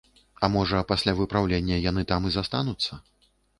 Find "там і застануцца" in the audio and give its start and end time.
2.15-3.01